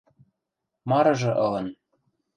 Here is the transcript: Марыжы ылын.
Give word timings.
Марыжы 0.89 1.31
ылын. 1.45 1.67